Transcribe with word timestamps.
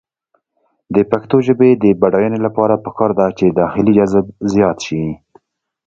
د 0.95 0.97
پښتو 1.11 1.37
ژبې 1.47 1.69
د 1.83 1.85
بډاینې 2.01 2.39
لپاره 2.45 2.81
پکار 2.85 3.11
ده 3.19 3.27
چې 3.37 3.45
داخلي 3.61 3.91
جذب 3.97 4.25
زیات 4.53 4.77
شي. 4.85 5.03